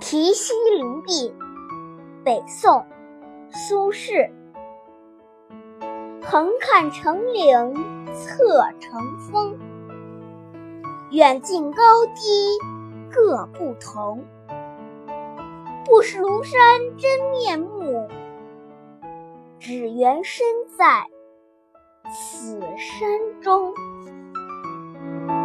[0.00, 1.34] 题西林壁
[2.24, 2.86] 北宋
[3.50, 4.30] 苏轼。
[6.22, 7.74] 横看成岭
[8.14, 9.58] 侧成峰
[11.10, 12.58] 远近高低
[13.10, 14.24] 各不同。
[15.86, 16.58] 不识庐山
[16.98, 18.08] 真面目
[19.58, 20.44] 只缘身
[20.76, 21.06] 在
[22.12, 23.74] 此山中。